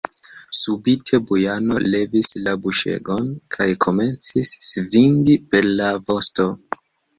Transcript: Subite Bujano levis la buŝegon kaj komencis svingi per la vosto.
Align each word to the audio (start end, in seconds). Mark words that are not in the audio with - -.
Subite 0.59 1.19
Bujano 1.27 1.77
levis 1.95 2.29
la 2.47 2.55
buŝegon 2.63 3.29
kaj 3.57 3.69
komencis 3.87 4.57
svingi 4.71 5.39
per 5.55 5.71
la 5.77 5.95
vosto. 6.11 6.51